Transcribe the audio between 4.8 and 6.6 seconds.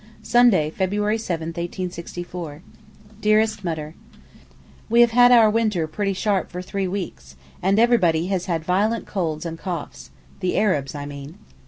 We have had our winter pretty sharp